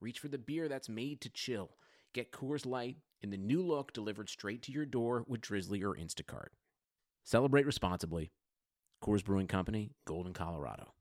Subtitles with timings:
[0.00, 1.70] reach for the beer that's made to chill.
[2.14, 5.94] Get Coors Light in the new look delivered straight to your door with Drizzly or
[5.94, 6.48] Instacart.
[7.24, 8.32] Celebrate responsibly.
[9.04, 10.92] Coors Brewing Company, Golden, Colorado.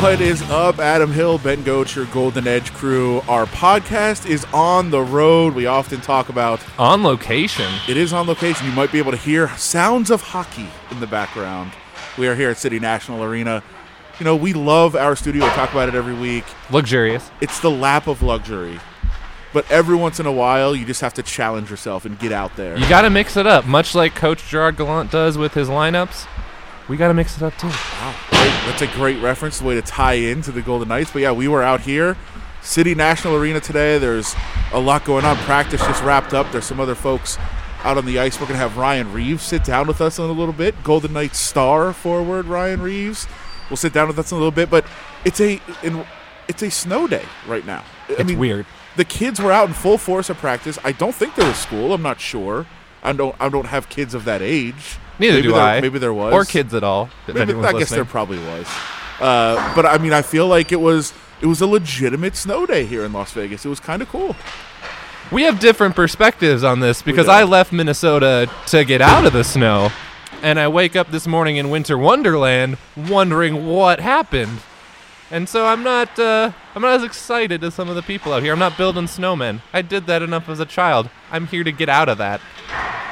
[0.00, 3.20] What is up, Adam Hill, Ben Gotz, your Golden Edge crew?
[3.28, 5.54] Our podcast is on the road.
[5.54, 7.72] We often talk about On location.
[7.88, 8.66] it is on location.
[8.66, 11.72] You might be able to hear sounds of hockey in the background.
[12.16, 13.62] We are here at City National Arena.
[14.20, 15.44] You know, we love our studio.
[15.44, 16.44] We talk about it every week.
[16.70, 17.28] Luxurious.
[17.40, 18.78] It's the lap of luxury.
[19.52, 22.54] But every once in a while, you just have to challenge yourself and get out
[22.56, 22.76] there.
[22.76, 26.26] You got to mix it up, much like Coach Gerard Gallant does with his lineups.
[26.88, 27.68] We got to mix it up too.
[27.68, 28.50] Wow, great.
[28.66, 31.12] that's a great reference, the way to tie into the Golden Knights.
[31.12, 32.16] But yeah, we were out here,
[32.62, 33.98] City National Arena today.
[33.98, 34.34] There's
[34.72, 35.36] a lot going on.
[35.38, 36.50] Practice just wrapped up.
[36.52, 37.38] There's some other folks
[37.84, 38.40] out on the ice.
[38.40, 40.82] We're gonna have Ryan Reaves sit down with us in a little bit.
[40.82, 43.26] Golden Knights star forward Ryan Reaves
[43.70, 44.70] will sit down with us in a little bit.
[44.70, 44.84] But
[45.24, 46.04] it's a in,
[46.48, 47.84] it's a snow day right now.
[48.08, 48.66] I It's weird.
[48.96, 50.78] The kids were out in full force of practice.
[50.84, 51.92] I don't think there was school.
[51.92, 52.66] I'm not sure.
[53.02, 53.34] I don't.
[53.38, 54.98] I don't have kids of that age.
[55.18, 55.80] Neither maybe do there, I.
[55.80, 57.10] Maybe there was Or kids at all.
[57.28, 58.66] Maybe, I guess there probably was.
[59.20, 62.84] Uh, but I mean, I feel like it was it was a legitimate snow day
[62.86, 63.64] here in Las Vegas.
[63.64, 64.34] It was kind of cool.
[65.34, 67.26] We have different perspectives on this because.
[67.26, 69.90] I left Minnesota to get out of the snow,
[70.42, 74.60] and I wake up this morning in Winter Wonderland wondering what happened.
[75.32, 78.44] And so I'm not uh, I'm not as excited as some of the people out
[78.44, 78.52] here.
[78.52, 79.60] I'm not building snowmen.
[79.72, 81.10] I did that enough as a child.
[81.32, 82.40] I'm here to get out of that.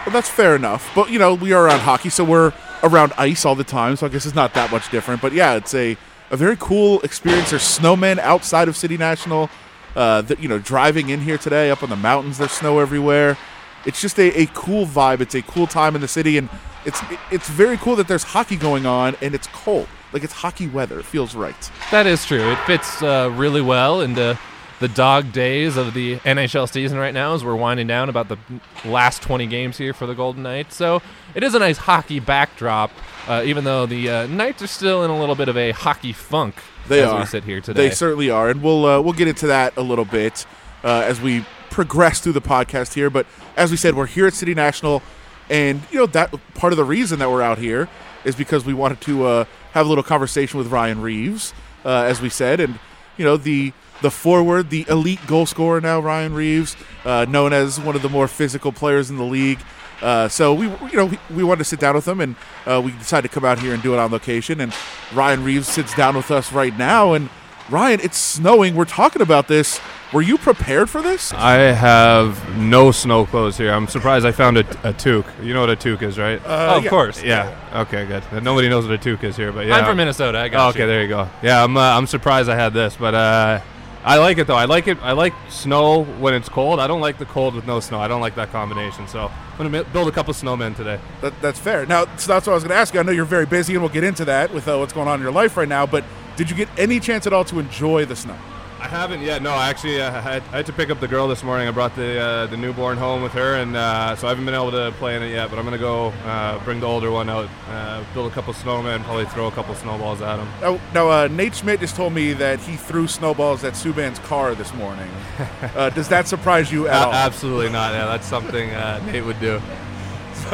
[0.07, 0.93] Well, that's fair enough.
[0.95, 2.53] But you know, we are around hockey, so we're
[2.85, 3.97] around ice all the time.
[3.97, 5.23] So I guess it's not that much different.
[5.23, 5.97] But yeah, it's a
[6.31, 7.51] a very cool experience.
[7.51, 9.51] There's snowmen outside of City National.
[9.95, 13.37] Uh, you know, driving in here today, up on the mountains, there's snow everywhere.
[13.85, 15.21] It's just a, a cool vibe.
[15.21, 16.49] It's a cool time in the city, and
[16.85, 19.89] it's it's very cool that there's hockey going on and it's cold.
[20.13, 20.99] Like it's hockey weather.
[20.99, 21.71] It feels right.
[21.91, 22.51] That is true.
[22.51, 24.39] It fits uh, really well into
[24.81, 28.37] the dog days of the NHL season right now as we're winding down about the
[28.85, 30.75] last 20 games here for the Golden Knights.
[30.75, 31.01] So
[31.35, 32.91] it is a nice hockey backdrop,
[33.29, 36.13] uh, even though the uh, Knights are still in a little bit of a hockey
[36.13, 36.55] funk
[36.89, 37.21] They as are.
[37.21, 37.89] we sit here today.
[37.89, 40.47] They certainly are, and we'll uh, we'll get into that a little bit
[40.85, 43.11] uh, as we progress through the podcast here.
[43.11, 43.27] But
[43.57, 45.03] as we said, we're here at City National,
[45.49, 47.89] and you know that part of the reason that we're out here
[48.25, 51.53] is because we wanted to uh, have a little conversation with Ryan Reaves,
[51.85, 52.79] uh, as we said, and
[53.17, 53.73] you know the
[54.03, 58.09] the forward, the elite goal scorer now, Ryan Reaves, uh, known as one of the
[58.09, 59.61] more physical players in the league.
[60.03, 62.37] Uh, so we, you know, we, we wanted to sit down with him, and
[62.67, 64.61] uh, we decided to come out here and do it on location.
[64.61, 64.75] And
[65.15, 67.13] Ryan Reaves sits down with us right now.
[67.13, 67.31] And
[67.71, 68.75] Ryan, it's snowing.
[68.75, 69.81] We're talking about this.
[70.13, 71.33] Were you prepared for this?
[71.33, 73.73] I have no snow clothes here.
[73.73, 75.27] I'm surprised I found a, a toque.
[75.43, 76.39] You know what a toque is, right?
[76.45, 76.91] oh, of yeah.
[76.91, 77.23] course.
[77.23, 77.57] yeah.
[77.83, 78.43] Okay, good.
[78.43, 79.77] Nobody knows what a toque is here, but yeah.
[79.77, 80.39] I'm from Minnesota.
[80.39, 80.87] I Oh, okay, you.
[80.87, 81.31] there you go.
[81.43, 81.77] Yeah, I'm.
[81.77, 83.61] Uh, I'm surprised I had this, but uh,
[84.05, 84.57] I like it though.
[84.57, 84.99] I like it.
[85.01, 86.81] I like snow when it's cold.
[86.81, 88.01] I don't like the cold with no snow.
[88.01, 89.07] I don't like that combination.
[89.07, 90.99] So I'm gonna build a couple snowmen today.
[91.21, 91.87] That, that's fair.
[91.87, 93.01] Now, so that's what I was to ask you.
[93.01, 95.21] I know you're very busy, and we'll get into that with uh, what's going on
[95.21, 95.87] in your life right now.
[95.87, 96.05] But
[96.37, 98.37] did you get any chance at all to enjoy the snow?
[98.83, 99.43] I haven't yet.
[99.43, 101.69] No, actually, uh, I, had, I had to pick up the girl this morning.
[101.69, 104.57] I brought the uh, the newborn home with her, and uh, so I haven't been
[104.57, 105.51] able to play in it yet.
[105.51, 109.05] But I'm gonna go uh, bring the older one out, uh, build a couple snowmen,
[109.05, 110.49] probably throw a couple snowballs at them.
[110.61, 114.57] Now, now uh, Nate Schmidt just told me that he threw snowballs at Subban's car
[114.57, 115.09] this morning.
[115.77, 117.13] uh, does that surprise you at all?
[117.13, 117.93] absolutely not.
[117.93, 119.63] Yeah, that's something uh, Nate would do.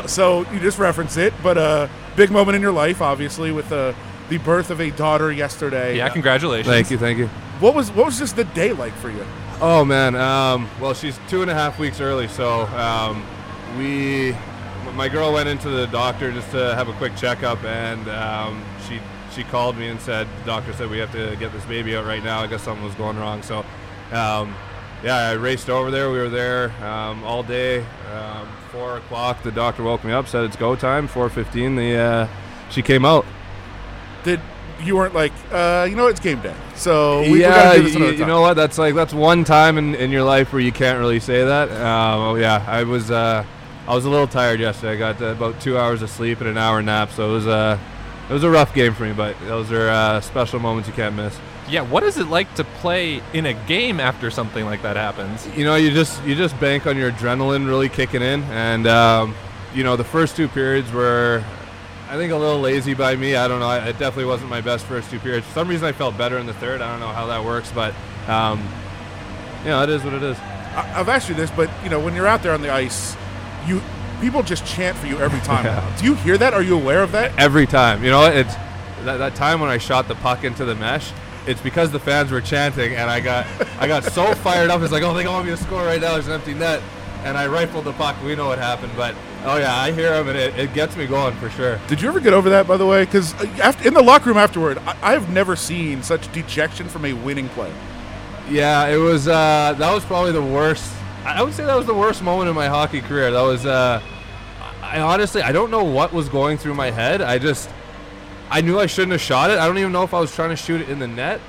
[0.07, 3.95] So you just reference it, but uh, big moment in your life, obviously, with uh,
[4.29, 5.97] the birth of a daughter yesterday.
[5.97, 6.69] Yeah, congratulations.
[6.69, 7.31] Thank you, thank you.
[7.61, 9.25] What was what was just the day like for you?
[9.61, 13.25] Oh man, um, well she's two and a half weeks early, so um,
[13.77, 14.37] we,
[14.95, 19.01] my girl went into the doctor just to have a quick checkup, and um, she
[19.35, 22.07] she called me and said the doctor said we have to get this baby out
[22.07, 22.41] right now.
[22.41, 23.59] I guess something was going wrong, so
[24.13, 24.55] um,
[25.03, 26.11] yeah, I raced over there.
[26.11, 27.85] We were there um, all day.
[28.13, 31.09] Um, Four o'clock, the doctor woke me up, said it's go time.
[31.09, 32.29] Four fifteen, the uh,
[32.69, 33.25] she came out.
[34.25, 34.43] Did
[34.81, 37.83] you weren't like, uh, you know, it's game day, so we, we yeah, gotta do
[37.85, 38.55] this you, another you know what?
[38.55, 41.71] That's like that's one time in, in your life where you can't really say that.
[41.71, 43.45] Um, oh yeah, I was uh,
[43.87, 44.93] I was a little tired yesterday.
[44.93, 47.47] I got uh, about two hours of sleep and an hour nap, so it was
[47.47, 47.79] uh,
[48.29, 51.17] it was a rough game for me, but those are uh, special moments you can't
[51.17, 51.39] miss.
[51.71, 55.47] Yeah, what is it like to play in a game after something like that happens?
[55.57, 59.35] You know, you just you just bank on your adrenaline really kicking in, and um,
[59.75, 61.43] you know the first two periods were,
[62.09, 63.37] I think, a little lazy by me.
[63.37, 63.67] I don't know.
[63.67, 65.47] I, it definitely wasn't my best first two periods.
[65.47, 66.81] For some reason, I felt better in the third.
[66.81, 67.95] I don't know how that works, but
[68.29, 68.67] um,
[69.63, 70.39] you know, it is what it is.
[70.39, 73.15] I, I've asked you this, but you know, when you're out there on the ice,
[73.67, 73.83] you
[74.21, 75.65] people just chant for you every time.
[75.65, 75.97] Yeah.
[75.99, 76.55] Do you hear that?
[76.55, 77.39] Are you aware of that?
[77.39, 78.03] every time.
[78.03, 78.55] You know, it's
[79.05, 81.13] that, that time when I shot the puck into the mesh.
[81.47, 83.47] It's because the fans were chanting, and I got
[83.79, 84.81] I got so fired up.
[84.83, 86.13] It's like, oh, they want me to score right now.
[86.15, 86.83] There's an empty net,
[87.25, 88.17] and I rifled the puck.
[88.23, 89.15] We know what happened, but
[89.45, 91.81] oh yeah, I hear them, and it, it gets me going for sure.
[91.89, 93.05] Did you ever get over that, by the way?
[93.05, 93.33] Because
[93.85, 97.73] in the locker room afterward, I, I've never seen such dejection from a winning play.
[98.49, 99.29] Yeah, it was.
[99.29, 100.93] Uh, that was probably the worst.
[101.25, 103.31] I I would say that was the worst moment in my hockey career.
[103.31, 103.67] That was.
[103.67, 104.01] Uh,
[104.89, 107.21] I honestly, I don't know what was going through my head.
[107.21, 107.69] I just,
[108.49, 109.59] I knew I shouldn't have shot it.
[109.59, 111.43] I don't even know if I was trying to shoot it in the net,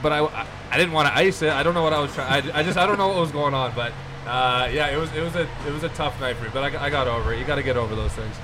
[0.00, 1.50] but I, I, I didn't want to ice it.
[1.50, 2.50] I don't know what I was trying.
[2.50, 3.74] I, I just, I don't know what was going on.
[3.74, 3.92] But
[4.26, 6.50] uh, yeah, it was, it was a, it was a tough night for me.
[6.52, 7.38] But I, got- I got over it.
[7.38, 8.34] You got to get over those things.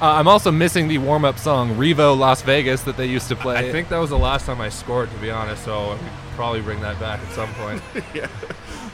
[0.00, 3.56] Uh, I'm also missing the warm-up song Revo Las Vegas that they used to play.
[3.56, 5.64] I think that was the last time I scored, to be honest.
[5.64, 7.82] So I could probably bring that back at some point.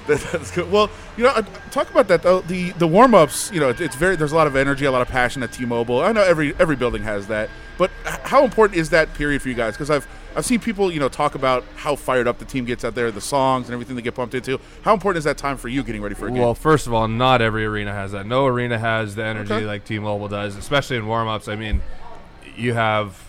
[0.06, 0.70] That- That's good.
[0.72, 0.88] Well,
[1.18, 2.40] you know, uh, talk about that though.
[2.40, 4.16] The the warm ups, you know, it's very.
[4.16, 6.00] There's a lot of energy, a lot of passion at T-Mobile.
[6.00, 7.90] I know every every building has that, but
[8.24, 9.74] how important is that period for you guys?
[9.74, 12.84] Because I've I've seen people, you know, talk about how fired up the team gets
[12.84, 14.60] out there, the songs and everything they get pumped into.
[14.82, 16.40] How important is that time for you getting ready for a game?
[16.40, 18.26] Well, first of all, not every arena has that.
[18.26, 19.64] No arena has the energy Okay.
[19.66, 21.48] like T-Mobile does, especially in warm-ups.
[21.48, 21.80] I mean,
[22.56, 23.20] you have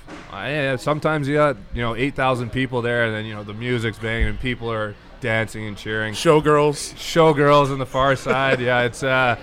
[0.80, 3.98] sometimes you got you know eight thousand people there, and then you know the music's
[3.98, 6.14] banging and people are dancing and cheering.
[6.14, 6.94] Showgirls.
[6.96, 9.36] Showgirls on the far side, yeah, it's uh,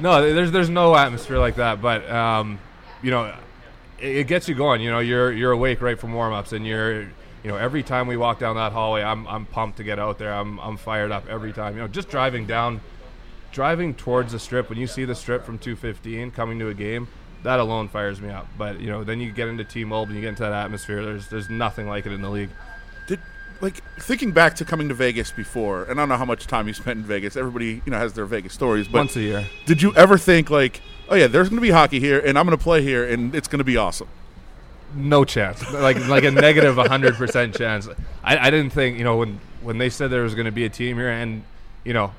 [0.00, 2.58] no, there's there's no atmosphere like that, but um,
[3.02, 3.34] you know,
[3.98, 4.80] it, it gets you going.
[4.80, 8.16] You know, you're you're awake right from warm-ups, and you're you know every time we
[8.16, 10.32] walk down that hallway, I'm I'm pumped to get out there.
[10.32, 11.74] I'm I'm fired up every time.
[11.74, 12.80] You know, just driving down
[13.52, 17.06] driving towards the strip when you see the strip from 215 coming to a game
[17.44, 20.20] that alone fires me up but you know then you get into t-mobile and you
[20.20, 22.50] get into that atmosphere there's there's nothing like it in the league
[23.06, 23.20] Did
[23.60, 26.66] like thinking back to coming to Vegas before, and I don't know how much time
[26.68, 27.36] you spent in Vegas.
[27.36, 30.50] Everybody, you know, has their Vegas stories, but once a year did you ever think
[30.50, 33.04] like, oh yeah, there's going to be hockey here, and I'm going to play here,
[33.08, 34.08] and it's going to be awesome?
[34.96, 35.60] no chance.
[35.72, 37.88] Like like a negative 100% chance.
[38.22, 40.64] I, I didn't think you know when when they said there was going to be
[40.66, 41.42] a team here and
[41.82, 42.12] you know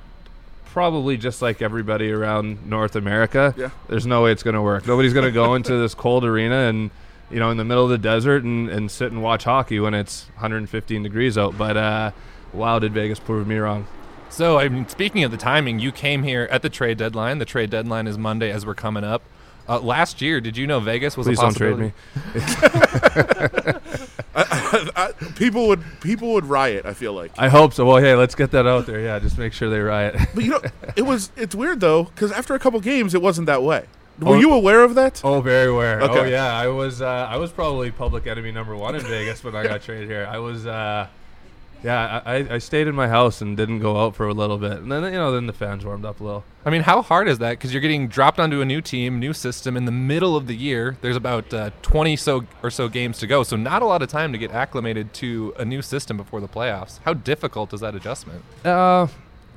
[0.65, 3.69] probably just like everybody around north america Yeah.
[3.87, 4.85] there's no way it's going to work.
[4.85, 6.91] Nobody's going to go into this cold arena and
[7.31, 9.93] you know in the middle of the desert and, and sit and watch hockey when
[9.93, 11.57] it's 115 degrees out.
[11.57, 12.11] But uh
[12.51, 13.87] wow did vegas prove me wrong
[14.29, 17.37] So, I mean, speaking of the timing, you came here at the trade deadline.
[17.39, 19.21] The trade deadline is Monday as we're coming up.
[19.67, 21.93] Uh, last year, did you know Vegas was please a don't trade
[22.35, 23.79] possibility?
[23.79, 26.85] me I, people would people would riot.
[26.85, 29.37] I feel like, i hope so well hey let's get that out there yeah just
[29.37, 30.61] make sure they riot but you know,
[30.97, 33.85] it was it's weird though because after a couple games, it wasn't that way.
[34.19, 34.39] Were Oh.
[34.39, 35.21] you aware of that?
[35.25, 36.01] Oh, very aware.
[36.01, 36.53] Oh, yeah.
[36.53, 37.01] I was.
[37.01, 40.25] Uh, I was probably public enemy number one in Vegas when I got traded here.
[40.29, 40.65] I was.
[40.65, 41.07] Uh,
[41.85, 44.73] yeah, I, I- stayed in my house and didn't go out for a little bit,
[44.73, 46.43] and then you know, then the fans warmed up a little.
[46.65, 47.51] I mean, how hard is that?
[47.51, 50.55] Because you're getting dropped onto a new team, new system in the middle of the
[50.55, 50.97] year.
[51.01, 54.09] There's about uh, 20 so or so games to go, so not a lot of
[54.09, 56.99] time to get acclimated to a new system before the playoffs.
[57.05, 58.43] How difficult is that adjustment?
[58.65, 59.07] Uh,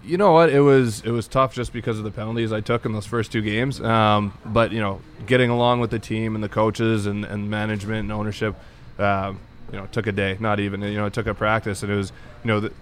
[0.04, 0.50] you know what?
[0.50, 3.32] It was it was tough just because of the penalties I took in those first
[3.32, 3.80] two games.
[3.80, 8.00] Um, but you know, getting along with the team and the coaches and, and management
[8.00, 8.54] and ownership,
[8.98, 10.80] um, you know, it took a day, not even.
[10.82, 12.12] You know, it took a practice, and it was
[12.44, 12.72] you know the.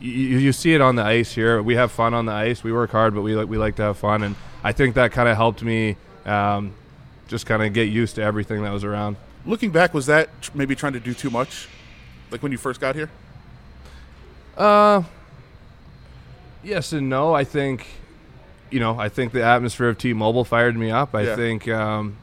[0.00, 1.60] You, you see it on the ice here.
[1.60, 2.62] We have fun on the ice.
[2.62, 5.10] We work hard, but we like we like to have fun, and I think that
[5.10, 6.72] kind of helped me um,
[7.26, 9.16] just kind of get used to everything that was around.
[9.44, 11.68] Looking back, was that maybe trying to do too much,
[12.30, 13.10] like when you first got here?
[14.56, 15.02] Uh,
[16.62, 17.34] yes and no.
[17.34, 17.86] I think,
[18.70, 21.14] you know, I think the atmosphere of T-Mobile fired me up.
[21.14, 21.36] I Yeah.
[21.36, 22.16] think, um,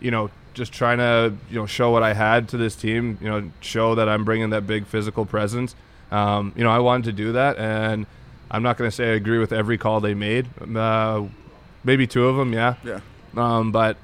[0.00, 3.16] you know, just trying to you know show what I had to this team.
[3.22, 5.74] You know, show that I'm bringing that big physical presence.
[6.10, 8.06] Um, you know, I wanted to do that, and
[8.50, 10.48] I'm not going to say I agree with every call they made.
[10.60, 11.24] Uh,
[11.84, 12.74] maybe two of them, yeah.
[12.84, 13.00] Yeah.
[13.36, 13.96] Um, but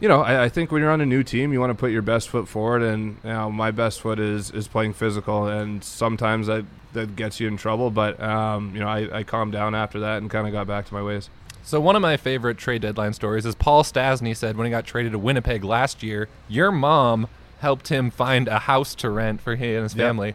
[0.00, 1.92] you know, I, I think when you're on a new team, you want to put
[1.92, 5.82] your best foot forward, and you know, my best foot is is playing physical, and
[5.84, 7.90] sometimes that that gets you in trouble.
[7.90, 10.86] But um, you know, I, I calmed down after that and kind of got back
[10.86, 11.30] to my ways.
[11.66, 14.84] So one of my favorite trade deadline stories is Paul Stastny said when he got
[14.84, 17.26] traded to Winnipeg last year, your mom
[17.60, 20.06] helped him find a house to rent for he and his Yep.
[20.06, 20.34] family.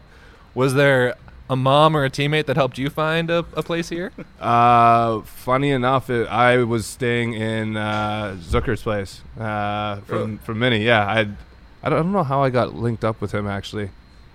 [0.54, 1.14] Was there
[1.48, 4.10] a mom or a teammate that helped you find a, a place here?
[4.40, 10.84] Uh, funny enough, it, I was staying in uh, Zucker's place uh, from from Minnie.
[10.84, 11.36] Yeah, I I don't,
[11.84, 13.90] I don't know how I got linked up with him actually.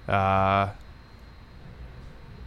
[0.08, 0.70] Uh,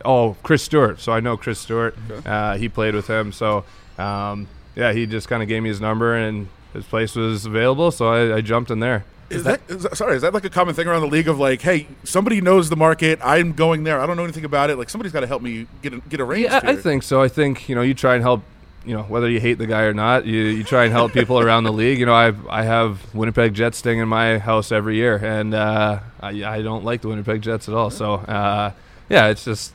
[0.04, 1.00] oh, Chris Stewart.
[1.00, 1.94] So I know Chris Stewart.
[2.10, 2.28] Okay.
[2.28, 3.32] Uh, he played with him.
[3.32, 3.64] So
[3.98, 7.90] um, yeah, he just kind of gave me his number and his place was available.
[7.90, 9.04] So I, I jumped in there.
[9.30, 10.16] Is that, is that sorry?
[10.16, 12.76] Is that like a common thing around the league of like, hey, somebody knows the
[12.76, 13.18] market.
[13.22, 14.00] I'm going there.
[14.00, 14.76] I don't know anything about it.
[14.76, 16.50] Like somebody's got to help me get a, get arranged.
[16.50, 17.20] Yeah, I think so.
[17.20, 18.42] I think you know you try and help.
[18.86, 21.38] You know whether you hate the guy or not, you, you try and help people
[21.38, 21.98] around the league.
[21.98, 25.98] You know I I have Winnipeg Jets sting in my house every year, and uh,
[26.20, 27.90] I I don't like the Winnipeg Jets at all.
[27.90, 28.72] So uh,
[29.10, 29.74] yeah, it's just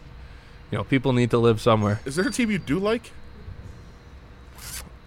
[0.71, 1.99] you know people need to live somewhere.
[2.05, 3.11] Is there a team you do like?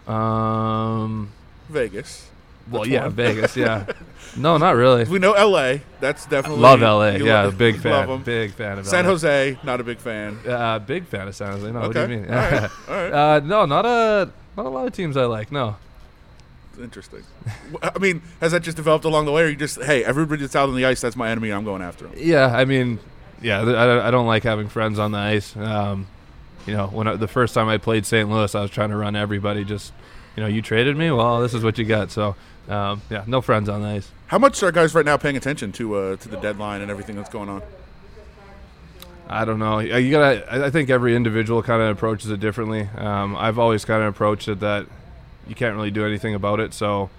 [0.09, 1.31] Um,
[1.69, 2.29] Vegas.
[2.71, 3.13] well, Which yeah, one?
[3.13, 3.87] Vegas, yeah.
[4.39, 5.05] No, not really.
[5.05, 5.81] We know L.A.
[5.99, 7.11] That's definitely Love LA.
[7.25, 8.07] Yeah, love- big fan.
[8.07, 8.23] love.
[8.25, 9.11] Big fan of San LA.
[9.13, 10.39] Jose, not a big fan.
[10.47, 11.71] Uh, big fan of San Jose.
[11.73, 12.27] No, what do you mean?
[12.29, 12.63] All right.
[12.89, 13.13] All right.
[13.13, 15.51] uh, no, not a not a lot of teams I like.
[15.51, 15.77] No.
[16.79, 17.23] Interesting.
[17.83, 20.55] I mean, has that just developed along the way, or you just, hey, everybody that's
[20.57, 22.13] out on the ice, that's my enemy, I'm going after them?
[22.19, 22.99] Yeah, I mean,
[23.41, 25.57] yeah, I, don't- I don't like having friends on the ice.
[25.57, 26.07] Um,
[26.67, 28.29] you know, when I, the first time I played St.
[28.29, 29.65] Louis, I was trying to run everybody.
[29.65, 29.93] Just,
[30.37, 31.11] you know, you traded me.
[31.11, 32.11] Well, this is what you got.
[32.11, 32.37] So,
[32.69, 34.11] um, yeah, no friends on the ice.
[34.27, 37.15] How much are guys right now paying attention to uh, to the deadline and everything
[37.17, 37.63] that's going on?
[39.29, 39.79] I don't know.
[39.79, 40.67] Uh, You gotta.
[40.67, 42.89] I- think every individual kind of approaches it differently.
[42.97, 44.87] Um, I've always kind of approached it that
[45.49, 46.75] you can't really do anything about it.
[46.75, 47.11] So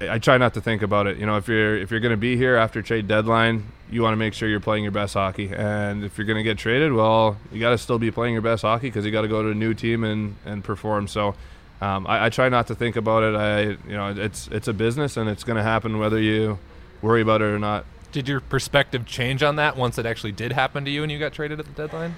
[0.00, 1.18] I try not to think about it.
[1.18, 4.12] You know, if you're if you're going to be here after trade deadline, you want
[4.12, 5.50] to make sure you're playing your best hockey.
[5.54, 8.42] And if you're going to get traded, well, you got to still be playing your
[8.42, 11.08] best hockey because you got to go to a new team and and perform.
[11.08, 11.34] So.
[11.80, 13.36] Um, I, I try not to think about it.
[13.36, 16.58] I, you know, it's it's a business and it's going to happen whether you
[17.02, 17.84] worry about it or not.
[18.10, 21.20] Did your perspective change on that once it actually did happen to you and you
[21.20, 22.16] got traded at the deadline?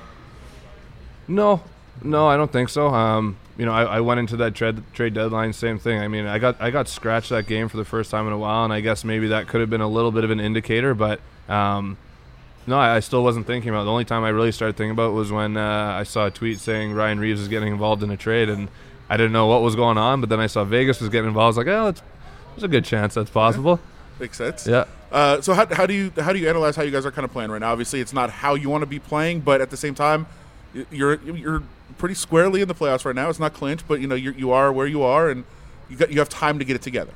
[1.29, 1.63] No,
[2.03, 2.89] no, I don't think so.
[2.89, 6.01] Um, you know, I, I went into that trade trade deadline, same thing.
[6.01, 8.39] I mean, I got I got scratched that game for the first time in a
[8.39, 10.95] while, and I guess maybe that could have been a little bit of an indicator,
[10.95, 11.99] but um,
[12.67, 13.85] no, I, I still wasn't thinking about it.
[13.85, 16.31] The only time I really started thinking about it was when uh, I saw a
[16.31, 18.69] tweet saying Ryan Reaves is getting involved in a trade, and
[19.11, 21.59] I didn't know what was going on, but then I saw Vegas was getting involved.
[21.59, 22.03] I was like, oh, it's,
[22.55, 23.79] there's a good chance that's possible.
[24.19, 24.67] Makes sense.
[24.67, 24.87] Yeah.
[25.13, 27.27] Uh, so how, how do you how do you analyze how you guys are kind
[27.27, 27.73] of playing right now?
[27.73, 30.27] Obviously, it's not how you want to be playing, but at the same time,
[30.91, 31.63] you're you're
[31.99, 33.29] pretty squarely in the playoffs right now.
[33.29, 35.45] It's not clinched, but you know you you are where you are, and
[35.89, 37.13] you got you have time to get it together.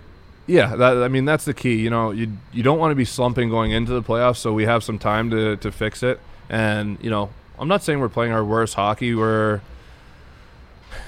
[0.47, 1.77] Yeah, that, I mean that's the key.
[1.77, 4.65] You know, you you don't want to be slumping going into the playoffs, so we
[4.65, 6.21] have some time to to fix it.
[6.49, 9.15] And you know, I'm not saying we're playing our worst hockey.
[9.15, 9.63] We're,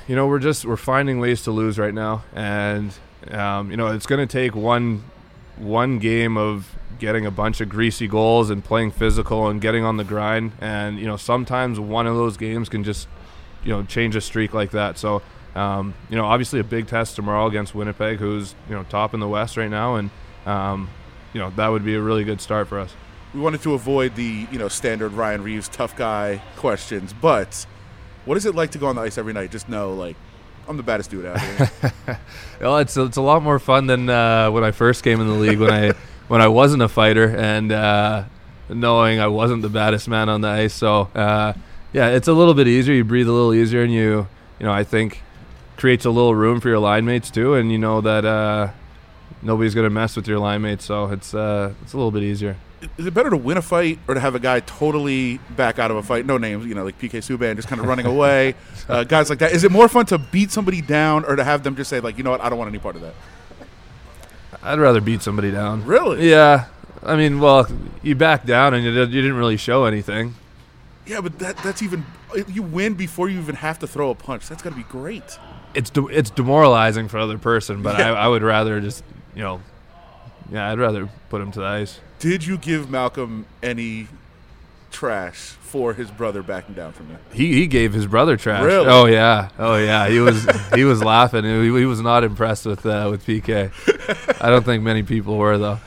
[0.09, 2.95] you know, we're just we're finding ways to lose right now, and
[3.31, 5.05] um, you know, it's going to take one
[5.57, 9.97] one game of getting a bunch of greasy goals and playing physical and getting on
[9.97, 10.53] the grind.
[10.61, 13.09] And you know, sometimes one of those games can just
[13.67, 14.97] you know change a streak like that.
[14.97, 15.21] So
[15.57, 19.21] um, you know, obviously a big test tomorrow against Winnipeg, who's you know top in
[19.21, 20.11] the West right now, and
[20.45, 20.89] um,
[21.33, 22.95] you know that would be a really good start for us.
[23.35, 27.67] We wanted to avoid the you know standard Ryan Reaves tough guy questions, but
[28.27, 29.51] what is it like to go on the ice every night?
[29.51, 30.17] Just know like
[30.69, 31.71] I'm the baddest dude out here.
[32.61, 35.35] Well, it's it's a lot more fun than uh, when I first came in the
[35.35, 35.93] league when I
[36.29, 38.25] when I wasn't a fighter and uh,
[38.69, 40.73] knowing I wasn't the baddest man on the ice.
[40.75, 41.53] So uh,
[41.97, 42.95] yeah, it's a little bit easier.
[42.95, 44.29] You breathe a little easier, and you
[44.61, 45.23] you know I think
[45.79, 48.69] creates a little room for your line mates too, and you know that uh,
[49.41, 50.85] nobody's gonna mess with your line mates.
[50.85, 52.59] So it's uh, it's a little bit easier.
[52.99, 55.91] is it better to win a fight or to have a guy totally back out
[55.91, 56.27] of a fight?
[56.27, 58.57] No names, you know, like PK Subban just kind of running away,
[58.91, 59.53] uh, guys like that.
[59.53, 62.19] Is it more fun to beat somebody down or to have them just say like,
[62.19, 63.15] you know what, I don't want any part of that?
[64.63, 65.87] I'd rather beat somebody down.
[65.87, 66.29] Really?
[66.29, 66.67] Yeah.
[67.03, 67.67] I mean, well,
[68.03, 70.35] you back down and you, you didn't really show anything.
[71.07, 72.05] Yeah, but that that's even
[72.49, 74.49] you win before you even have to throw a punch.
[74.49, 75.39] That's got to be great.
[75.75, 78.13] It's de- it's demoralizing for the other person, but Yeah.
[78.13, 79.61] I, I would rather just you know,
[80.51, 82.01] yeah, I'd rather put him to the ice.
[82.19, 84.09] Did you give Malcolm any
[84.91, 87.19] trash for his brother backing down from you?
[87.33, 88.65] He he gave his brother trash.
[88.65, 88.87] Really?
[88.89, 90.09] Oh yeah, oh yeah.
[90.09, 91.45] He was he was laughing.
[91.45, 93.71] He, he was not impressed with uh, with PK.
[94.43, 95.79] I don't think many people were though.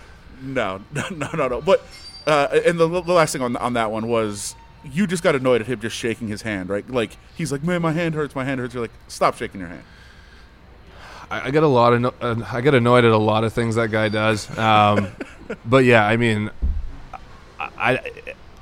[0.42, 1.62] No, no, no, no, no.
[1.62, 1.84] But
[2.28, 5.62] uh, and the, the last thing on on that one was you just got annoyed
[5.62, 6.90] at him just shaking his hand, right?
[6.90, 8.36] Like he's like, "Man, my hand hurts.
[8.36, 9.84] My hand hurts." You're like, "Stop shaking your hand."
[11.30, 13.76] I, I get a lot of uh, I get annoyed at a lot of things
[13.76, 14.58] that guy does.
[14.58, 15.10] Um,
[15.66, 16.50] but yeah, I mean,
[17.60, 18.12] I, I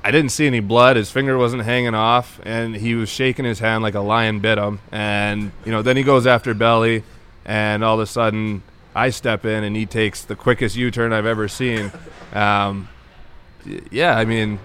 [0.04, 0.96] I didn't see any blood.
[0.96, 4.58] His finger wasn't hanging off, and he was shaking his hand like a lion bit
[4.58, 4.80] him.
[4.90, 7.04] And you know, then he goes after Belly,
[7.44, 8.62] and all of a sudden,
[8.94, 11.92] I step in, and he takes the quickest U-turn I've ever seen.
[12.32, 12.88] Um,
[13.90, 14.58] yeah, I mean,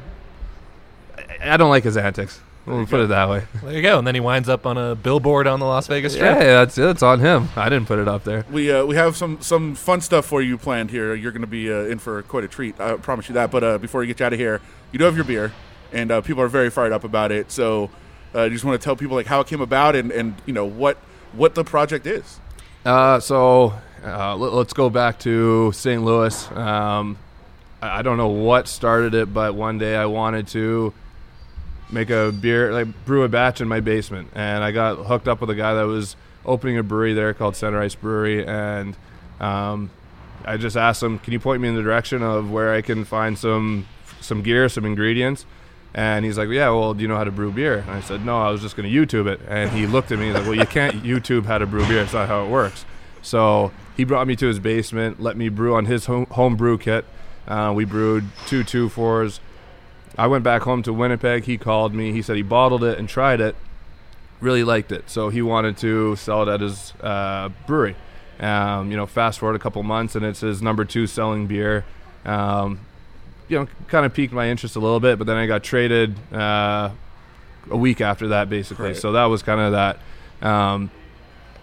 [1.43, 2.39] I, I don't like his antics.
[2.65, 3.43] We'll put it that way.
[3.61, 3.97] There you go.
[3.97, 6.37] And then he winds up on a billboard on the Las Vegas Strip.
[6.37, 7.49] Yeah, that's it's on him.
[7.57, 8.45] I didn't put it up there.
[8.49, 11.13] We uh, we have some some fun stuff for you planned here.
[11.13, 12.79] You're going to be uh, in for quite a treat.
[12.79, 13.51] I promise you that.
[13.51, 14.61] But uh, before we get you out of here,
[14.93, 15.51] you do have your beer,
[15.91, 17.51] and uh, people are very fired up about it.
[17.51, 17.89] So,
[18.33, 20.53] uh, you just want to tell people like how it came about and and you
[20.53, 20.97] know what
[21.33, 22.39] what the project is.
[22.85, 23.73] Uh, so
[24.05, 26.01] uh, let, us go back to St.
[26.01, 26.51] Louis.
[26.51, 27.17] Um,
[27.81, 30.93] I, I don't know what started it, but one day I wanted to
[31.93, 35.41] make a beer, like brew a batch in my basement, and I got hooked up
[35.41, 38.97] with a guy that was opening a brewery there called Center Ice Brewery, and
[39.39, 39.89] um,
[40.45, 43.05] I just asked him, "Can you point me in the direction of where I can
[43.05, 43.87] find some
[44.19, 45.45] some gear, some ingredients?"
[45.93, 48.25] And he's like, "Yeah, well, do you know how to brew beer?" And I said,
[48.25, 50.43] "No, I was just going to YouTube it." And he looked at me he's like,
[50.43, 52.01] "Well, you can't YouTube how to brew beer.
[52.01, 52.85] It's not how it works."
[53.21, 56.77] So he brought me to his basement, let me brew on his home, home brew
[56.77, 57.05] kit.
[57.47, 59.39] Uh, we brewed two two fours
[60.17, 61.45] I went back home to Winnipeg.
[61.45, 62.11] He called me.
[62.11, 63.55] He said he bottled it and tried it,
[64.39, 65.09] really liked it.
[65.09, 67.95] So he wanted to sell it at his uh, brewery.
[68.39, 71.85] Um, you know, fast forward a couple months, and it's his number two selling beer.
[72.25, 72.79] Um,
[73.47, 76.15] you know, kind of piqued my interest a little bit, but then I got traded
[76.33, 76.89] uh,
[77.69, 78.87] a week after that, basically.
[78.87, 78.97] Right.
[78.97, 80.47] So that was kind of that.
[80.47, 80.91] Um,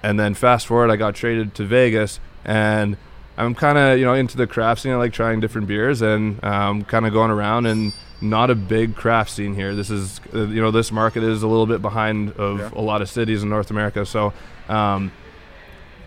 [0.02, 2.96] and then fast forward, I got traded to Vegas, and
[3.36, 4.92] I'm kind of you know into the craft scene.
[4.92, 8.96] I like trying different beers, and um, kind of going around and not a big
[8.96, 9.74] craft scene here.
[9.74, 12.70] This is, uh, you know, this market is a little bit behind of yeah.
[12.74, 14.04] a lot of cities in North America.
[14.04, 14.32] So,
[14.68, 15.10] um,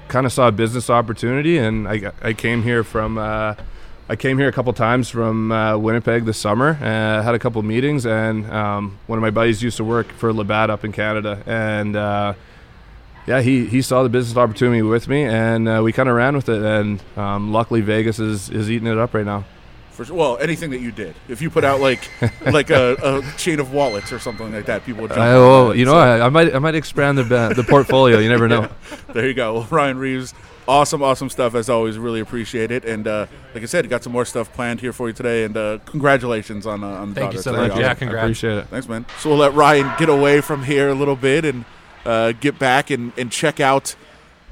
[0.07, 3.17] kind of saw a business opportunity, and I, I came here from.
[3.17, 3.55] Uh,
[4.09, 6.71] I came here a couple times from uh, Winnipeg this summer.
[6.71, 10.33] Uh, had a couple meetings, and um, one of my buddies used to work for
[10.33, 12.33] Labatt up in Canada, and uh,
[13.25, 16.35] yeah, he, he saw the business opportunity with me, and uh, we kind of ran
[16.35, 16.61] with it.
[16.61, 19.45] And um, luckily, Vegas is is eating it up right now.
[19.91, 21.15] For well, anything that you did.
[21.29, 22.09] If you put out like
[22.45, 25.11] like a, a, chain of wallets or something like that, people would.
[25.11, 25.97] Jump uh, well, you know, so.
[25.97, 28.19] I, I, might I might expand the the portfolio.
[28.19, 28.61] You never know.
[28.61, 28.97] yeah.
[29.13, 29.53] There you go.
[29.53, 30.33] Well, Ryan Reaves,
[30.67, 31.97] awesome, awesome stuff as always.
[31.97, 32.83] Really appreciate it.
[32.85, 35.43] And uh, like I said, got some more stuff planned here for you today.
[35.43, 37.71] And uh, congratulations on uh, on the Thank you so much.
[37.71, 37.81] Awesome.
[37.81, 38.21] Yeah, congrats.
[38.21, 38.67] I appreciate it.
[38.67, 39.05] Thanks, man.
[39.19, 41.65] So we'll let Ryan get away from here a little bit and
[42.05, 43.95] uh, get back and, and check out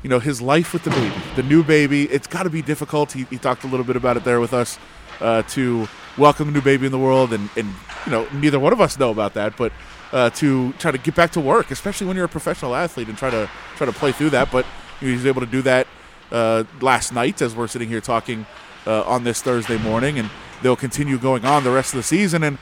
[0.03, 2.03] you know his life with the baby, the new baby.
[2.05, 3.11] It's got to be difficult.
[3.11, 4.79] He, he talked a little bit about it there with us
[5.19, 5.87] uh, to
[6.17, 7.67] welcome a new baby in the world, and, and
[8.05, 9.71] you know neither one of us know about that, but
[10.11, 13.17] uh, to try to get back to work, especially when you're a professional athlete, and
[13.17, 14.51] try to try to play through that.
[14.51, 14.65] But
[14.99, 15.87] he was able to do that
[16.31, 18.45] uh, last night as we're sitting here talking
[18.87, 20.29] uh, on this Thursday morning, and
[20.61, 22.43] they'll continue going on the rest of the season.
[22.43, 22.57] And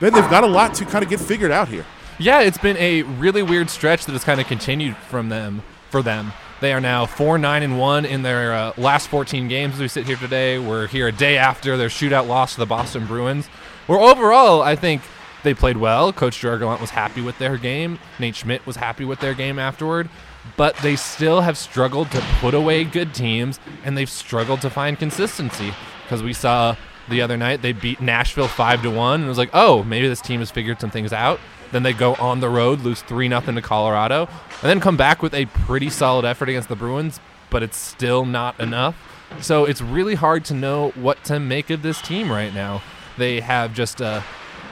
[0.00, 1.86] then they've got a lot to kind of get figured out here.
[2.18, 6.00] Yeah, it's been a really weird stretch that has kind of continued from them for
[6.00, 6.32] them.
[6.60, 9.74] They are now four nine and one in their uh, last 14 games.
[9.74, 12.66] As we sit here today, we're here a day after their shootout loss to the
[12.66, 13.48] Boston Bruins.
[13.88, 15.02] Where overall, I think
[15.42, 16.12] they played well.
[16.12, 17.98] Coach Gerard Gallant was happy with their game.
[18.20, 20.08] Nate Schmidt was happy with their game afterward.
[20.56, 24.98] But they still have struggled to put away good teams, and they've struggled to find
[24.98, 25.74] consistency.
[26.04, 26.76] Because we saw
[27.08, 30.06] the other night they beat Nashville five to one, and it was like, oh, maybe
[30.06, 31.40] this team has figured some things out.
[31.74, 34.28] Then they go on the road, lose 3 0 to Colorado,
[34.62, 37.18] and then come back with a pretty solid effort against the Bruins,
[37.50, 38.94] but it's still not enough.
[39.40, 42.80] So it's really hard to know what to make of this team right now.
[43.18, 44.22] They have just uh,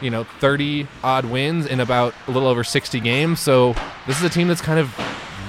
[0.01, 3.41] you know 30 odd wins in about a little over 60 games.
[3.41, 3.75] So
[4.07, 4.97] this is a team that's kind of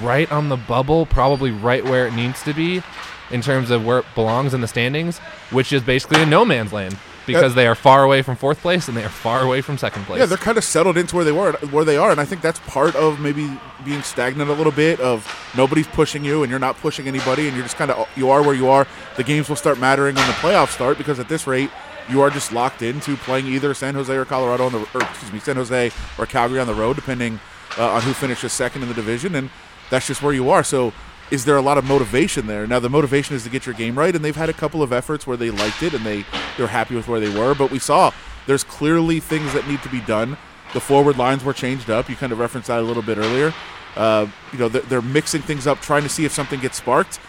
[0.01, 2.81] right on the bubble, probably right where it needs to be
[3.29, 5.19] in terms of where it belongs in the standings,
[5.51, 8.87] which is basically a no man's land because they are far away from fourth place
[8.87, 10.19] and they are far away from second place.
[10.19, 12.41] Yeah, they're kind of settled into where they were, where they are, and I think
[12.41, 13.49] that's part of maybe
[13.85, 14.99] being stagnant a little bit.
[14.99, 18.29] Of nobody's pushing you, and you're not pushing anybody, and you're just kind of you
[18.29, 18.87] are where you are.
[19.17, 21.69] The games will start mattering when the playoffs start because at this rate,
[22.09, 25.31] you are just locked into playing either San Jose or Colorado on the, or excuse
[25.31, 27.39] me, San Jose or Calgary on the road, depending
[27.77, 29.49] uh, on who finishes second in the division, and
[29.89, 30.63] that's just where you are.
[30.63, 30.93] So
[31.33, 32.67] is there a lot of motivation there?
[32.67, 34.93] Now the motivation is to get your game right, and they've had a couple of
[34.93, 36.25] efforts where they liked it and they
[36.57, 37.55] they're happy with where they were.
[37.55, 38.11] But we saw
[38.45, 40.37] there's clearly things that need to be done.
[40.73, 42.07] The forward lines were changed up.
[42.07, 43.51] You kind of referenced that a little bit earlier.
[43.95, 47.19] Uh, you know they're, they're mixing things up, trying to see if something gets sparked.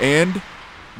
[0.00, 0.42] And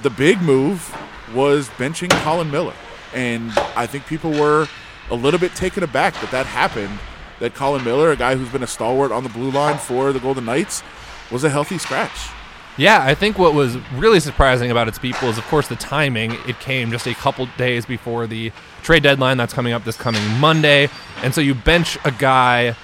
[0.03, 0.96] the big move
[1.35, 2.75] was benching Colin Miller,
[3.12, 4.68] and I think people were
[5.11, 6.96] a little bit taken aback that that happened.
[7.40, 10.20] That Colin Miller, a guy who's been a stalwart on the blue line for the
[10.20, 10.85] Golden Knights,
[11.29, 12.31] was a healthy scratch.
[12.78, 16.32] Yeah, I think what was really surprising about its people is, of course, the timing.
[16.48, 18.50] It came just a couple days before the
[18.82, 20.88] trade deadline that's coming up this coming Monday.
[21.22, 22.74] And so you bench a guy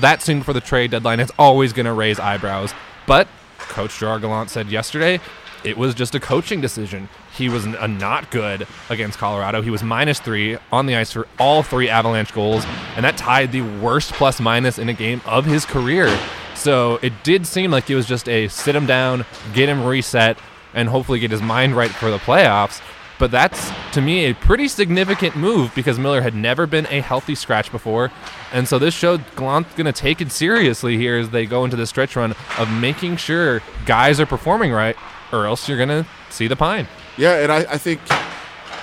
[0.00, 2.74] that soon for the trade deadline, it's always going to raise eyebrows.
[3.06, 3.28] But
[3.58, 5.20] Coach Gerard Gallant said yesterday,
[5.62, 7.08] it was just a coaching decision.
[7.32, 9.62] He was not good against Colorado.
[9.62, 12.64] He was minus three on the ice for all three Avalanche goals,
[12.96, 16.06] and that tied the worst plus minus in a game of his career.
[16.56, 20.38] So it did seem like it was just a sit him down, get him reset,
[20.74, 22.82] and hopefully get his mind right for the playoffs.
[23.18, 27.34] But that's, to me, a pretty significant move because Miller had never been a healthy
[27.34, 28.10] scratch before.
[28.52, 31.76] And so this showed Gallant's going to take it seriously here as they go into
[31.76, 34.96] the stretch run of making sure guys are performing right,
[35.32, 36.86] or else you're going to see the pine.
[37.16, 38.00] Yeah, and I, I think,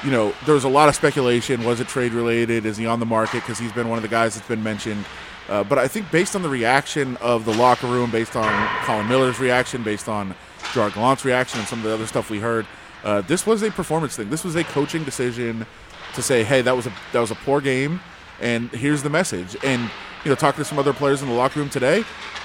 [0.04, 1.64] you know, there was a lot of speculation.
[1.64, 2.66] Was it trade related?
[2.66, 3.42] Is he on the market?
[3.42, 5.06] Because he's been one of the guys that's been mentioned.
[5.50, 9.08] Uh, but I think based on the reaction of the locker room, based on Colin
[9.08, 10.36] Miller's reaction, based on
[10.74, 12.66] Gerard Gallant's reaction, and some of the other stuff we heard,
[13.04, 14.30] uh, this was a performance thing.
[14.30, 15.66] This was a coaching decision
[16.14, 18.00] to say, "Hey, that was a that was a poor game,
[18.40, 19.90] and here's the message." And
[20.24, 22.00] you know, talking to some other players in the locker room today,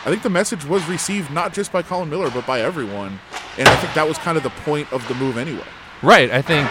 [0.04, 3.20] I think the message was received not just by Colin Miller but by everyone.
[3.56, 5.66] And I think that was kind of the point of the move anyway.
[6.02, 6.30] Right.
[6.30, 6.68] I think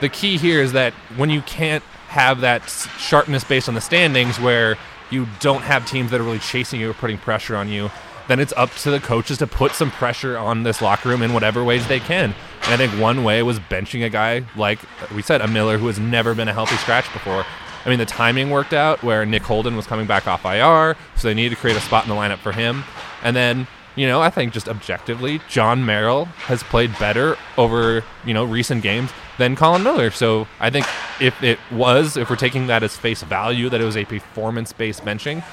[0.00, 4.40] the key here is that when you can't have that sharpness based on the standings
[4.40, 4.76] where
[5.10, 7.90] you don't have teams that are really chasing you or putting pressure on you,
[8.28, 11.32] then it's up to the coaches to put some pressure on this locker room in
[11.32, 12.34] whatever ways they can.
[12.62, 14.78] And I think one way was benching a guy like
[15.12, 17.44] we said, a Miller who has never been a healthy scratch before.
[17.84, 21.28] I mean, the timing worked out where Nick Holden was coming back off IR, so
[21.28, 22.84] they needed to create a spot in the lineup for him.
[23.22, 28.34] And then, you know, I think just objectively, Jon Merrill has played better over, you
[28.34, 30.10] know, recent games than Colin Miller.
[30.10, 30.86] So I think
[31.20, 34.72] if it was, if we're taking that as face value, that it was a performance
[34.72, 35.44] based benching,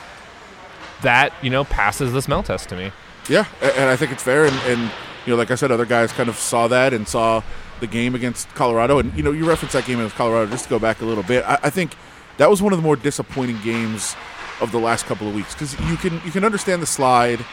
[1.02, 2.92] that, you know, passes the smell test to me.
[3.30, 4.46] Yeah, and I think it's fair.
[4.46, 4.92] And, and
[5.26, 7.44] you know, like I said, other guys kind of saw that and saw
[7.80, 9.00] the game against Colorado.
[9.00, 10.50] And you know, you referenced that game against Colorado.
[10.50, 11.96] Just to go back a little bit, I, I think
[12.38, 14.16] that was one of the more disappointing games
[14.62, 17.44] of the last couple of weeks because you can you can understand the slide,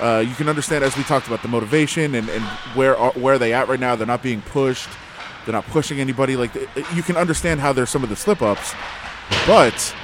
[0.00, 2.42] uh, you can understand as we talked about the motivation and, and
[2.74, 3.96] where are, where are they at right now.
[3.96, 4.88] They're not being pushed.
[5.44, 6.36] They're not pushing anybody.
[6.36, 6.54] Like
[6.94, 8.74] you can understand how there's some of the slip ups,
[9.46, 9.94] but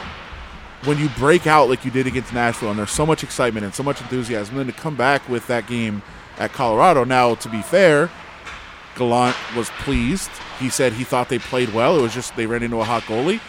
[0.85, 3.75] when you break out like you did against Nashville and there's so much excitement and
[3.75, 6.03] so much enthusiasm, then to come back with that game
[6.39, 7.05] at Colorado.
[7.05, 8.11] Now, to be fair,
[8.97, 10.31] Gallant was pleased.
[10.59, 11.99] He said he thought they played well.
[11.99, 13.41] It was just they ran into a hot goalie.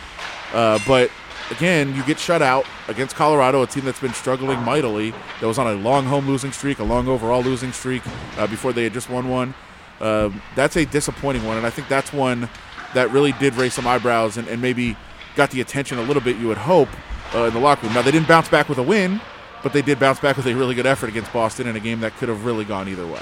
[0.53, 1.12] Uh, but
[1.51, 5.12] again, you get shut out against Colorado, a team that's been struggling mightily.
[5.39, 8.03] That was on a long home losing streak, a long overall losing streak
[8.38, 9.53] uh, before they had just won one.
[9.99, 12.49] Um, that's a disappointing one, and I think that's one
[12.93, 14.95] that really did raise some eyebrows and, and maybe
[15.36, 16.38] got the attention a little bit.
[16.38, 16.89] You would hope
[17.33, 17.95] uh, in the locker room.
[17.95, 19.19] Now they didn't bounce back with a win,
[19.63, 21.99] but they did bounce back with a really good effort against Boston in a game
[22.01, 23.21] that could have really gone either way.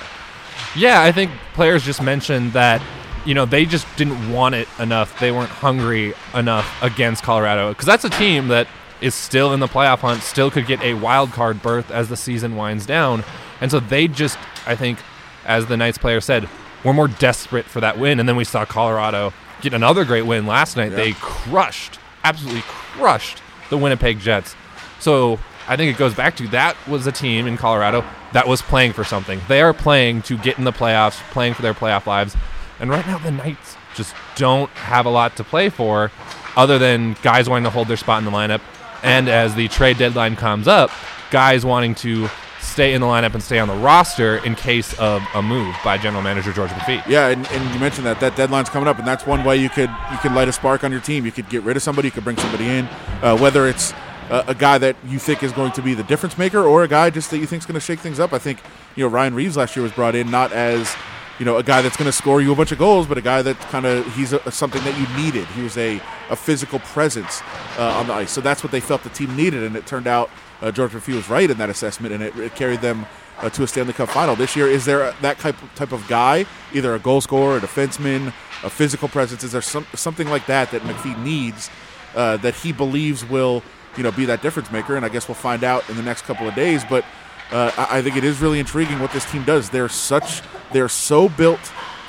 [0.75, 2.81] Yeah, I think players just mentioned that,
[3.25, 5.19] you know, they just didn't want it enough.
[5.19, 8.67] They weren't hungry enough against Colorado because that's a team that
[9.01, 12.17] is still in the playoff hunt, still could get a wild card berth as the
[12.17, 13.23] season winds down.
[13.61, 14.99] And so they just, I think,
[15.45, 16.47] as the Knights player said,
[16.83, 18.19] we're more desperate for that win.
[18.19, 20.91] And then we saw Colorado get another great win last night.
[20.91, 20.97] Yeah.
[20.97, 24.55] They crushed, absolutely crushed the Winnipeg Jets.
[24.99, 28.61] So I think it goes back to that was a team in Colorado that was
[28.61, 29.41] playing for something.
[29.47, 32.35] They are playing to get in the playoffs, playing for their playoff lives.
[32.79, 36.11] And right now, the Knights just don't have a lot to play for
[36.55, 38.61] other than guys wanting to hold their spot in the lineup.
[39.03, 40.89] And as the trade deadline comes up,
[41.31, 45.23] guys wanting to stay in the lineup and stay on the roster in case of
[45.33, 47.05] a move by general manager George McPhee.
[47.07, 49.69] Yeah, and, and you mentioned that that deadline's coming up, and that's one way you
[49.69, 51.25] could you could light a spark on your team.
[51.25, 52.85] You could get rid of somebody, you could bring somebody in,
[53.21, 53.93] uh, whether it's
[54.29, 56.87] a, a guy that you think is going to be the difference maker or a
[56.87, 58.33] guy just that you think is going to shake things up.
[58.33, 58.59] I think
[58.95, 60.95] you know Ryan Reaves last year was brought in not as
[61.39, 63.21] you know a guy that's going to score you a bunch of goals, but a
[63.21, 65.45] guy that kind of he's a, something that you needed.
[65.47, 67.41] He was a a physical presence
[67.77, 70.07] uh, on the ice, so that's what they felt the team needed, and it turned
[70.07, 70.29] out
[70.61, 73.05] uh, George McPhee was right in that assessment, and it, it carried them
[73.39, 74.67] uh, to a Stanley Cup final this year.
[74.67, 79.07] Is there that type type of guy, either a goal scorer, a defenseman, a physical
[79.07, 79.43] presence?
[79.43, 81.69] Is there some, something like that that McPhee needs
[82.15, 83.63] uh, that he believes will
[83.97, 84.95] you know be that difference maker?
[84.95, 86.83] And I guess we'll find out in the next couple of days.
[86.89, 87.05] But
[87.51, 89.69] uh, I, think it is really intriguing what this team does.
[89.69, 90.41] They're such
[90.73, 91.59] they're so built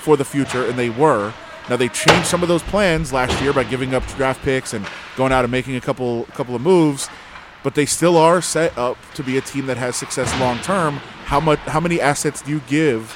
[0.00, 1.32] for the future, and they were.
[1.68, 4.86] Now they changed some of those plans last year by giving up draft picks and
[5.16, 7.08] going out and making a couple couple of moves
[7.66, 10.98] but they still are set up to be a team that has success long term.
[11.24, 11.58] How much?
[11.58, 13.12] How many assets do you give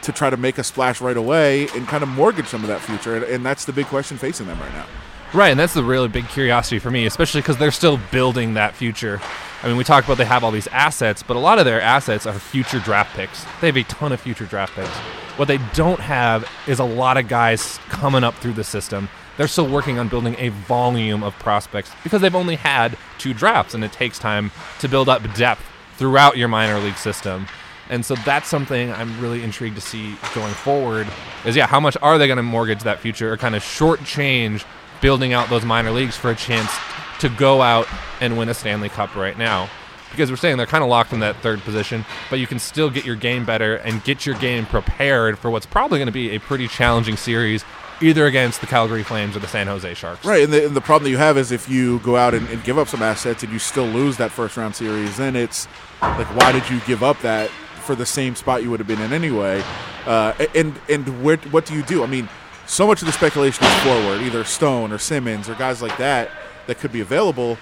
[0.00, 2.80] to try to make a splash right away and kind of mortgage some of that
[2.80, 3.16] future?
[3.16, 4.86] And, and that's the big question facing them right now.
[5.34, 8.74] Right, and that's the really big curiosity for me, especially because they're still building that
[8.74, 9.20] future.
[9.62, 11.80] I mean, we talk about they have all these assets, but a lot of their
[11.80, 13.44] assets are future draft picks.
[13.60, 14.90] They have a ton of future draft picks.
[15.38, 19.08] What they don't have is a lot of guys coming up through the system.
[19.36, 23.74] They're still working on building a volume of prospects because they've only had two drafts,
[23.74, 25.62] and it takes time to build up depth
[25.96, 27.46] throughout your minor league system.
[27.88, 31.06] And so that's something I'm really intrigued to see going forward.
[31.44, 34.64] Is yeah, how much are they going to mortgage that future or kind of shortchange
[35.02, 36.72] building out those minor leagues for a chance
[37.20, 37.86] to go out
[38.22, 39.68] and win a Stanley Cup right now?
[40.10, 42.90] Because we're saying they're kind of locked in that third position, but you can still
[42.90, 46.30] get your game better and get your game prepared for what's probably going to be
[46.30, 47.64] a pretty challenging series,
[48.02, 50.24] either against the Calgary Flames or the San Jose Sharks.
[50.24, 52.46] Right, and the, and the problem that you have is if you go out and,
[52.48, 55.66] and give up some assets and you still lose that first round series, then it's
[56.02, 59.00] like, why did you give up that for the same spot you would have been
[59.00, 59.62] in anyway?
[60.04, 62.02] Uh, and and where, what do you do?
[62.02, 62.28] I mean,
[62.66, 66.30] so much of the speculation is forward, either Stone or Simmonds or guys like that
[66.66, 67.58] that could be available.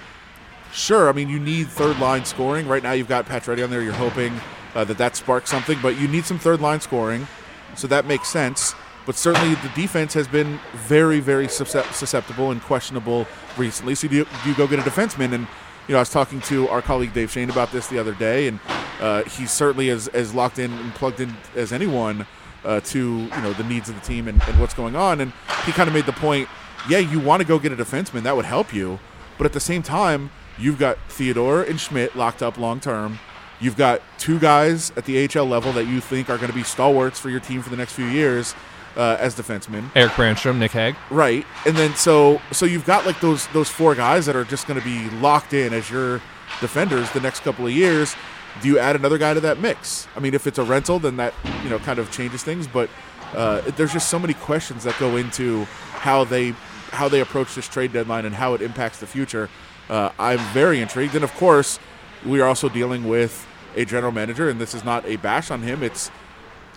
[0.71, 2.67] Sure, I mean you need third line scoring.
[2.67, 3.81] Right now you've got Pacioretty on there.
[3.81, 4.33] You're hoping
[4.73, 7.27] uh, that that sparks something, but you need some third line scoring,
[7.75, 8.73] so that makes sense.
[9.05, 13.25] But certainly the defense has been very, very susceptible and questionable
[13.57, 13.95] recently.
[13.95, 15.47] So you, you go get a defenseman, and
[15.87, 18.47] you know I was talking to our colleague Dave Schoen about this the other day,
[18.47, 18.59] and
[19.01, 22.27] uh, he's certainly as, as locked in and plugged in as anyone
[22.63, 25.21] uh, to you know the needs of the team and, and what's going on.
[25.21, 25.33] And
[25.65, 26.47] he kind of made the point,
[26.89, 28.99] yeah, you want to go get a defenseman that would help you,
[29.37, 33.19] but at the same time, you've got Theodore and Schmidt locked up long term.
[33.59, 36.63] You've got two guys at the AHL level that you think are going to be
[36.63, 38.55] stalwarts for your team for the next few years
[38.95, 39.89] uh, as defensemen.
[39.95, 40.95] Erik Brannstrom, Nick Hague.
[41.09, 44.67] Right, and then so so you've got like those those four guys that are just
[44.67, 46.21] going to be locked in as your
[46.59, 48.15] defenders the next couple of years.
[48.61, 50.07] Do you add another guy to that mix?
[50.15, 51.33] I mean, if it's a rental, then that
[51.63, 52.67] you know kind of changes things.
[52.67, 52.89] But
[53.33, 56.51] uh, there's just so many questions that go into how they
[56.91, 59.49] how they approach this trade deadline and how it impacts the future.
[59.89, 61.79] Uh, I'm very intrigued, and of course,
[62.25, 65.61] we are also dealing with a general manager, and this is not a bash on
[65.61, 65.83] him.
[65.83, 66.11] It's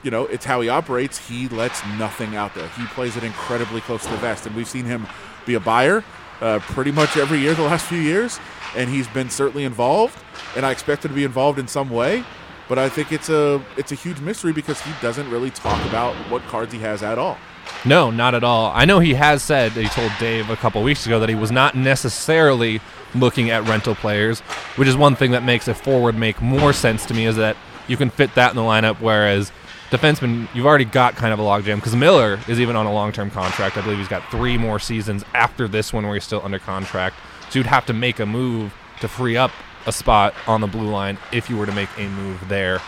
[0.02, 1.28] you know, it's how he operates.
[1.28, 2.68] He lets nothing out there.
[2.68, 5.06] He plays it incredibly close to the vest, and we've seen him
[5.46, 6.04] be a buyer
[6.40, 8.38] uh, pretty much every year the last few years,
[8.76, 10.18] and he's been certainly involved.
[10.56, 12.24] And I expect him to be involved in some way,
[12.68, 16.14] but I think it's a it's a huge mystery because he doesn't really talk about
[16.30, 17.38] what cards he has at all.
[17.84, 18.72] No, not at all.
[18.74, 21.50] I know he has said, he told Dave a couple weeks ago that he was
[21.50, 22.80] not necessarily
[23.14, 24.40] looking at rental players,
[24.76, 27.56] which is one thing that makes a forward make more sense to me is that
[27.86, 29.52] you can fit that in the lineup, whereas
[29.90, 33.12] defenseman, you've already got kind of a logjam because Miller is even on a long
[33.12, 33.76] term contract.
[33.76, 37.16] I believe he's got three more seasons after this one where he's still under contract.
[37.54, 39.52] So you'd have to make a move to free up
[39.86, 42.80] a spot on the blue line if you were to make a move there.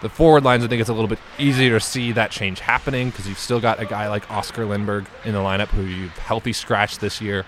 [0.00, 3.10] The forward lines, I think it's a little bit easier to see that change happening
[3.10, 6.54] because you've still got a guy like Oscar Lindberg in the lineup who you've healthy
[6.54, 7.44] scratched this year.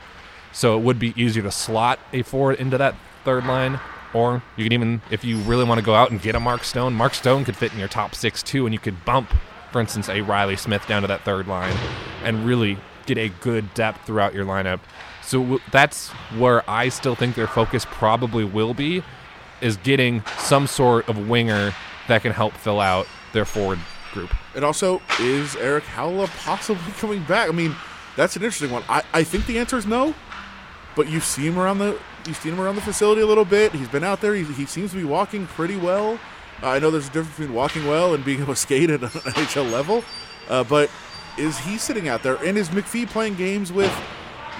[0.53, 3.81] So it would be easier to slot a forward into that third line.
[4.12, 6.62] Or you can even, if you really want to go out and get a Mark
[6.62, 9.33] Stone, Mark Stone could fit in your top six too, and you could bump,
[9.73, 11.75] for instance, a Reilly Smith down to that third line
[12.23, 14.81] and really get a good depth throughout your lineup.
[15.27, 19.03] So that's where I still think their focus probably will be,
[19.61, 21.75] is getting some sort of winger
[22.07, 23.81] that can help fill out their forward
[24.12, 24.33] group.
[24.55, 27.49] And also, is Erik Haula possibly coming back?
[27.49, 27.75] I mean,
[28.15, 28.85] that's an interesting one.
[28.89, 30.15] I, I think the answer is no,
[30.95, 33.73] but you see him around the you've seen him around the facility a little bit.
[33.73, 34.35] He's been out there.
[34.35, 36.21] He, he seems to be walking pretty well.
[36.62, 39.03] Uh, I know there's a difference between walking well and being able to skate at
[39.03, 40.05] an NHL level,
[40.49, 40.89] uh, but
[41.37, 42.37] is he sitting out there?
[42.45, 43.93] And is McPhee playing games with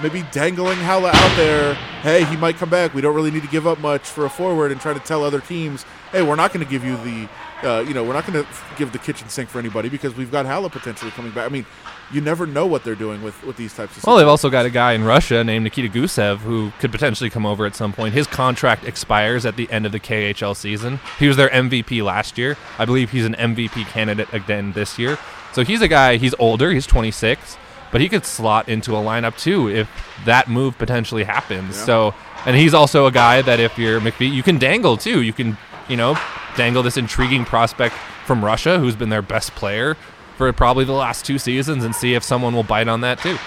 [0.02, 1.74] maybe dangling Haula out there?
[2.02, 2.94] Hey, he might come back.
[2.94, 5.24] We don't really need to give up much for a forward and try to tell
[5.24, 7.28] other teams, hey, we're not going to give you the,
[7.62, 10.30] uh, you know, we're not going to give the kitchen sink for anybody because we've
[10.30, 11.46] got Haula potentially coming back.
[11.46, 11.66] I mean,
[12.12, 14.02] you never know what they're doing with, with these types of.
[14.02, 14.06] Stuff.
[14.06, 17.44] Well, they've also got a guy in Russia named Nikita Gusev who could potentially come
[17.44, 18.14] over at some point.
[18.14, 21.00] His contract expires at the end of the KHL season.
[21.18, 22.56] He was their MVP last year.
[22.78, 25.18] I believe he's an MVP candidate again this year.
[25.52, 26.16] So he's a guy.
[26.18, 26.70] He's older.
[26.70, 27.56] He's 26,
[27.96, 29.88] but he could slot into a lineup too if
[30.26, 31.78] that move potentially happens.
[31.78, 31.85] Yeah.
[31.87, 35.22] So, and he's also a guy that if you're McPhee, you can dangle too.
[35.22, 35.56] You can,
[35.88, 36.14] you know,
[36.59, 37.94] dangle this intriguing prospect
[38.26, 39.96] from Russia who's been their best player
[40.37, 43.38] for probably the last two seasons and see if someone will bite on that too.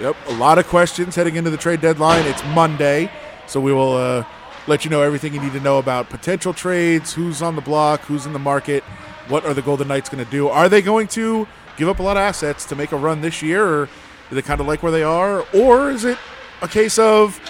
[0.00, 2.26] Yep, a lot of questions heading into the trade deadline.
[2.26, 3.10] It's Monday,
[3.46, 4.24] so we will uh,
[4.66, 8.02] let you know everything you need to know about potential trades, who's on the block,
[8.02, 8.84] who's in the market,
[9.28, 10.48] what are the Golden Knights going to do?
[10.48, 11.48] Are they going to
[11.78, 13.86] give up a lot of assets to make a run this year, or
[14.28, 16.18] do they kind of like where they are, or is it
[16.60, 17.40] a case of,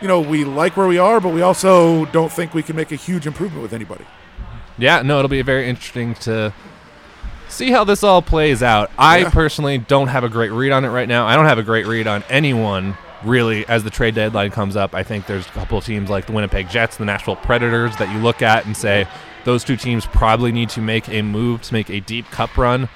[0.00, 2.92] you know, we like where we are, but we also don't think we can make
[2.92, 4.04] a huge improvement with anybody?
[4.78, 6.52] Yeah, no, it'll be very interesting to
[7.48, 8.90] see how this all plays out.
[8.98, 9.30] I Yeah.
[9.30, 11.26] personally don't have a great read on it right now.
[11.26, 14.94] I don't have a great read on anyone really as the trade deadline comes up.
[14.94, 18.10] I think there's a couple of teams like the Winnipeg Jets, the Nashville Predators that
[18.12, 19.06] you look at and say
[19.44, 22.88] those two teams probably need to make a move to make a deep cup run.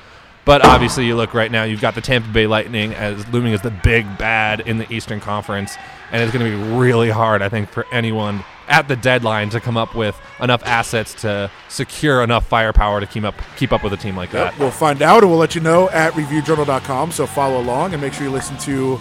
[0.49, 3.61] But obviously, you look right now, you've got the Tampa Bay Lightning as looming as
[3.61, 5.77] the big bad in the Eastern Conference,
[6.11, 9.61] and it's going to be really hard, I think, for anyone at the deadline to
[9.61, 13.93] come up with enough assets to secure enough firepower to keep up keep up with
[13.93, 14.59] a team like that.
[14.59, 17.13] We'll find out and we'll let you know at reviewjournal.com.
[17.13, 18.99] So follow along and make sure you listen to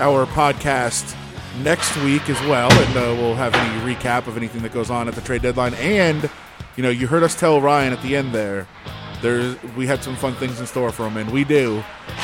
[0.00, 1.16] our podcast
[1.62, 2.70] next week as well.
[2.70, 5.72] And uh, we'll have any recap of anything that goes on at the trade deadline.
[5.76, 6.28] And,
[6.76, 8.68] you know, you heard us tell Ryan at the end there,
[9.76, 11.82] we had some fun things in store for him, and we do.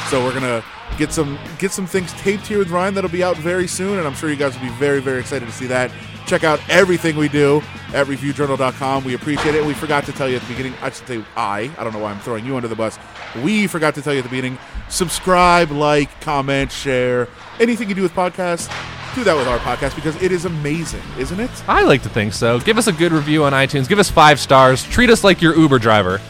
[0.08, 0.64] So we're to
[0.98, 3.98] get some get some things taped here with Ryan that'll be out very soon.
[3.98, 5.90] And I'm sure you guys will be very, very excited to see that.
[6.26, 7.62] Check out everything we do
[7.94, 9.04] at reviewjournal.com.
[9.04, 9.64] We appreciate it.
[9.64, 12.00] We forgot to tell you at the beginning, I should say I, I don't know
[12.00, 12.98] why I'm throwing you under the bus.
[13.44, 17.28] We forgot to tell you at the beginning subscribe, like, comment, share,
[17.60, 18.68] anything you do with podcasts,
[19.14, 21.50] do that with our podcast because it is amazing, isn't it?
[21.68, 22.60] I like to think so.
[22.60, 23.88] Give us a good review on iTunes.
[23.88, 24.84] Give us five stars.
[24.84, 26.20] Treat us like your Uber driver.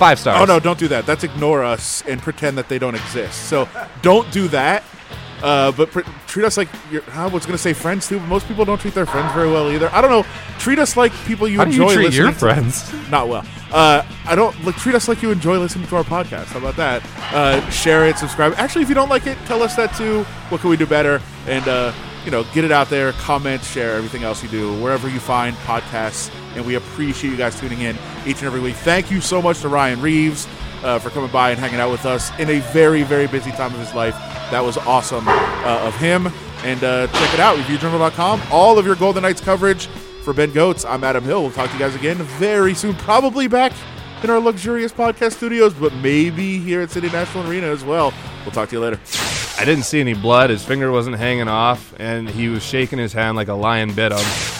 [0.00, 0.40] Five stars.
[0.40, 1.04] Oh, no, don't do that.
[1.04, 3.48] That's ignore us and pretend that they don't exist.
[3.50, 3.68] So
[4.00, 4.82] don't do that.
[5.42, 8.26] Uh, but pr- treat us like you're, I was going to say friends too, but
[8.26, 9.90] most people don't treat their friends very well either.
[9.92, 10.24] I don't know.
[10.58, 12.38] Treat us like people you How do enjoy you treat your listening to.
[12.38, 13.10] friends?
[13.10, 13.44] Not well.
[13.70, 16.46] Uh, I don't like treat us like you enjoy listening to our podcast.
[16.46, 17.02] How about that?
[17.34, 18.54] Uh, share it, subscribe.
[18.56, 20.24] Actually, if you don't like it, tell us that too.
[20.48, 21.20] What can we do better?
[21.46, 21.92] And uh,
[22.24, 23.12] you know, get it out there.
[23.12, 26.30] Comment, share everything else you do wherever you find podcasts.
[26.54, 28.76] And we appreciate you guys tuning in each and every week.
[28.76, 30.48] Thank you so much to Ryan Reaves
[30.82, 33.72] uh, for coming by and hanging out with us in a very, very busy time
[33.72, 34.14] of his life.
[34.50, 36.26] That was awesome uh, of him.
[36.64, 38.42] And uh, check it out, reviewjournal.com.
[38.50, 39.86] All of your Golden Knights coverage
[40.24, 40.88] for Ben Gotz.
[40.88, 41.42] I'm Adam Hill.
[41.42, 42.94] We'll talk to you guys again very soon.
[42.96, 43.72] Probably back
[44.22, 48.12] in our luxurious podcast studios, but maybe here at City National Arena as well.
[48.44, 49.00] We'll talk to you later.
[49.58, 50.50] I didn't see any blood.
[50.50, 54.12] His finger wasn't hanging off, and he was shaking his hand like a lion bit
[54.12, 54.59] him.